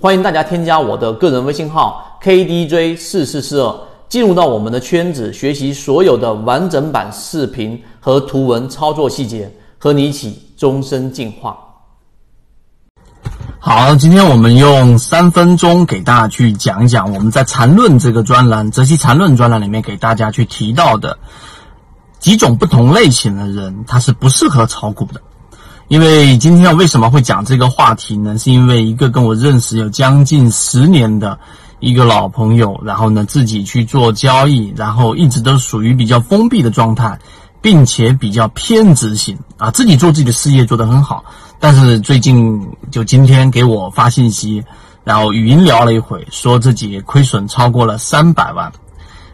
[0.00, 3.74] 欢迎大家添加我的个人微信号 KDJ 四四四二，
[4.08, 11.56] 进入到我们的圈子，学习所有的完整版视频和图文操作细节，和你一起终身进化。
[13.60, 21.16] 好，今天我们用三分钟给大家去讲一讲我们在缠论这个专栏《泽西缠论》专栏里面给大家去提到的
[22.18, 25.20] 几种不同类型的人，他是不适合炒股的。
[25.88, 28.38] 因为今天为什么会讲这个话题呢？
[28.38, 31.38] 是因为一个跟我认识有将近十年的
[31.78, 37.18] 一个老朋友，然后呢自己去做交易，然后一直都属于比较封闭的状态，
[37.60, 41.22] 并且比较偏执型啊，自己做自己的事业做得很好，
[41.60, 44.64] 但是最近就今天给我发信息，
[45.04, 48.72] 然后语音聊了一会，说自己亏损超过了三百万，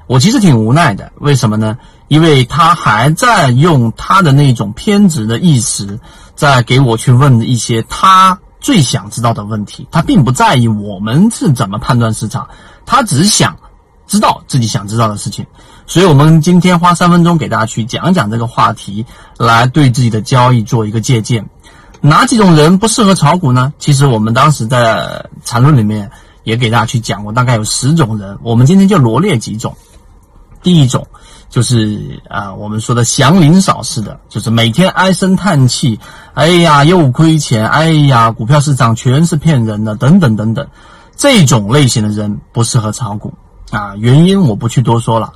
[0.09, 1.79] 我其实挺无奈的，为什么呢？
[2.09, 6.01] 因为他还在用他的那种偏执的意识。
[6.41, 12.49] 在给我去问一些他最想知道的问题，他并不在意我们是怎么判断市场，
[12.87, 13.55] 他只想
[14.07, 15.47] 知道自己想知道的事情。
[15.87, 19.05] 所以，我们今天花三分钟给大家去讲讲这个话题，
[19.37, 21.47] 来对自己的交易做一个借鉴。
[22.01, 23.75] 哪几种人不适合炒股呢？
[23.79, 26.11] 其实我们当时在缠论里面
[26.45, 28.39] 也给大家去讲过，大概有十种人。
[28.43, 29.77] 我们今天就罗列几种。
[30.63, 31.07] 第一种。
[31.51, 35.99] 就是啊，我们说的祥林嫂似的，就是每天唉声叹气，
[36.33, 40.65] 哎呀又亏钱，哎呀股票市场全是骗人的，等等等等，
[41.17, 43.35] 这种类型的人不适合炒股
[43.73, 45.33] 啊，原因我不去多说了。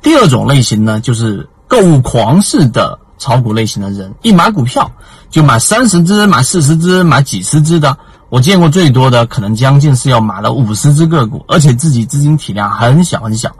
[0.00, 4.90] 第二种类型呢，就是购物狂式的炒股类型的人，一买股票
[5.28, 7.94] 就买三十只、买四十只、买几十只的，
[8.30, 13.54] 我见过最多的可能将近是要买了五十只个股，而且自己资金体量很小很小。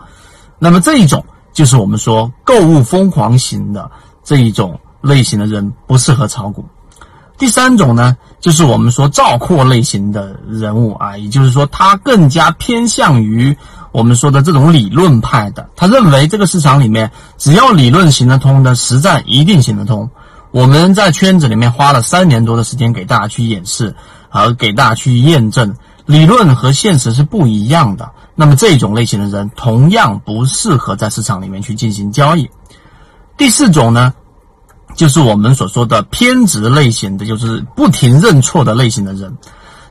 [0.58, 1.22] 那么这一种。
[1.58, 3.90] 就是我们说购物疯狂型的
[4.22, 6.64] 这一种类型的人不适合炒股。
[7.36, 13.56] 第三种呢，就是我们说赵括类型的人物啊，也就是说他更加偏向于
[13.90, 15.68] 我们说的这种理论派的。
[15.74, 20.08] 他认为这个市场里面只要理论行得通的，实战一定行得通。
[20.52, 23.96] 我们在圈子里面花了三年多的时间给大家去演示
[24.28, 25.74] 和给大家去验证，
[26.06, 28.12] 理论和现实是不一样的。
[28.40, 32.48] 那么这种类型的人同样不适合在市场里面去进行交易。
[33.36, 34.14] 第四种呢，
[34.94, 39.36] 就是我们所说的偏执类型的，就是不停认错的类型的人。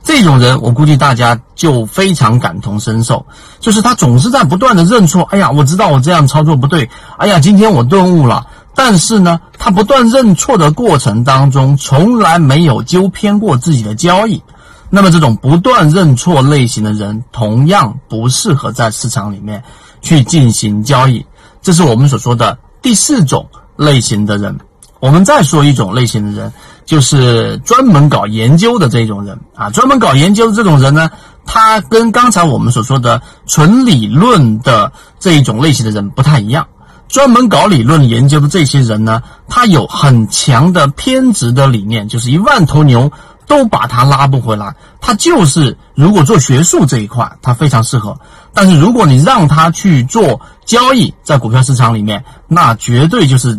[0.02, 3.26] 这种人，我估计大家就非常感同身受，
[3.60, 5.24] 就是他总是在不断的认错。
[5.24, 6.88] 哎呀，我知道我这样操作不对。
[7.18, 8.46] 哎呀，今天我顿悟了。
[8.74, 14.42] 但是呢，他不断认错的过程当中，从来没有纠偏过自己的交易。
[14.90, 19.62] 那么这种不断认错类型的人，同样不适合在市场里面
[20.00, 21.24] 去进行交易。
[21.60, 24.58] 这是我们所说的第四种类型的人。
[25.00, 26.52] 我们再说一种类型的人，
[26.84, 29.70] 就是专门搞研究的这种人啊。
[29.70, 31.10] 专门搞研究的这种人呢，
[31.44, 36.66] 他跟刚才我们所说的纯理论的这一种类型的人不太一样。
[37.08, 43.12] 专门搞理论研究的这些人呢，他有很强的偏执的理念，就是一万头牛。
[43.48, 48.12] 都把他拉不回来，他就是如果做学术这一块，他非常适合；
[48.54, 53.58] 但是如果你让他去做交易，在股票市场里面，那绝对就是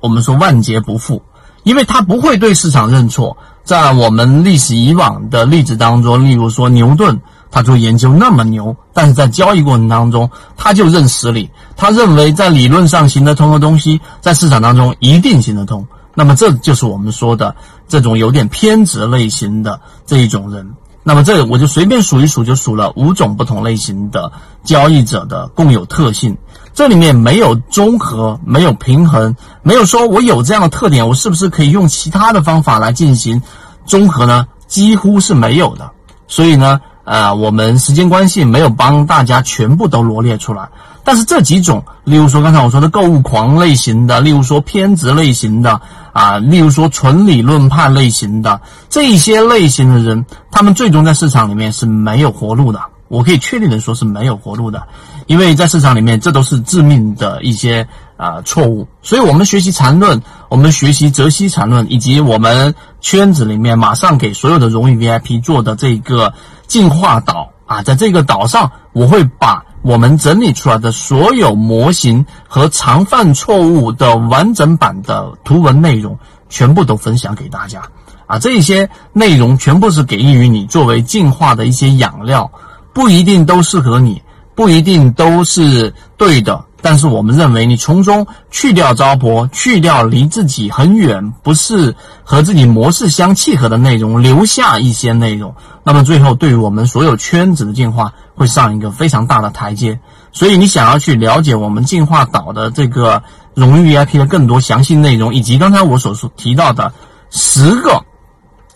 [0.00, 1.22] 我们说万劫不复，
[1.62, 3.36] 因为他不会对市场认错。
[3.62, 7.20] 在我们历史以往的例子当中，例如说牛顿，
[7.50, 15.84] 他做研究那么牛，但是在交易过程当中，他就认实理，他认为在理论上行得通的东西，在市场当中一定行得通。
[16.16, 17.54] 那么这就是我们说的
[17.86, 20.74] 这种有点偏执类型的这一种人。
[21.04, 24.32] 那么这我就随便数一数，就数了五种不同类型的
[24.64, 26.36] 交易者的共有特性。
[26.74, 33.40] 这里面没有综合，没有平衡，没有说我有这样的特点，我是不是可以用其他的方法来进行
[33.84, 34.46] 综合呢？
[34.66, 35.92] 几乎是没有的。
[36.26, 40.70] 所以呢，呃，我们时间关系没有帮大家全部都罗列出来。
[41.06, 45.80] 但是这几种，例如说刚才我说的购物狂类型的，例如说偏执类型的。
[46.12, 48.58] 啊，例如说纯理论派类型的
[48.88, 52.80] 这一些类型的人，他们最终在市场里面是没有活路的。
[53.08, 54.82] 我可以确定的说是没有活路的，
[55.26, 57.86] 因为在市场里面这都是致命的一些
[58.16, 58.88] 啊错误。
[59.02, 66.32] 所以我们学习缠论，我们学习泽西缠论，以及我们圈子里面马上给所有的荣誉 VIP 做的这个
[66.66, 69.62] 进化岛啊，在这个岛上我会把。
[69.86, 76.18] 我们整理出来的所有模型和常犯错误的完整版的图文内容，
[76.48, 77.80] 全部都分享给大家
[78.26, 78.36] 啊！
[78.40, 82.50] 这些内容全部是给予你作为进化的一些养料，
[82.92, 84.20] 不一定都适合你，
[84.56, 86.64] 不一定都是对的。
[86.88, 99.98] 但是我们认为你从中去掉糟粕，去掉离自己很远、不是和自己模式相契合的内容，留下一些内容，那么最后对于我们所有圈子的进化会上一个非常大的台阶。
[100.30, 103.20] 所以你想要去了解我们进化岛的这个
[103.54, 106.92] 荣誉 VIP 的更多详细内容，以及刚才我所说提到的
[107.30, 108.00] 十个。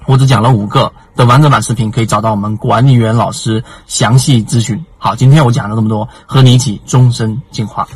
[0.06, 4.82] 我只讲了五个的完整版视频，可以找到我们管理员老师详细咨询。
[4.96, 7.86] 好，今天我讲了这么多，和你一起终身进化。